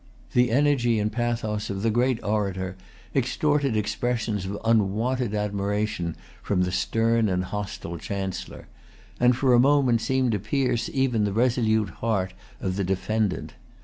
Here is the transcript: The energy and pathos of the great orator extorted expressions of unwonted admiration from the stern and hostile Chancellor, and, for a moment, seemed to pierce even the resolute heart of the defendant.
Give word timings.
The 0.33 0.49
energy 0.49 0.97
and 0.99 1.11
pathos 1.11 1.69
of 1.69 1.83
the 1.83 1.91
great 1.91 2.19
orator 2.23 2.75
extorted 3.15 3.77
expressions 3.77 4.45
of 4.47 4.57
unwonted 4.65 5.35
admiration 5.35 6.15
from 6.41 6.63
the 6.63 6.71
stern 6.71 7.29
and 7.29 7.43
hostile 7.43 7.99
Chancellor, 7.99 8.67
and, 9.19 9.35
for 9.37 9.53
a 9.53 9.59
moment, 9.59 10.01
seemed 10.01 10.31
to 10.31 10.39
pierce 10.39 10.89
even 10.91 11.23
the 11.23 11.33
resolute 11.33 11.89
heart 11.91 12.33
of 12.59 12.77
the 12.77 12.83
defendant. 12.83 13.53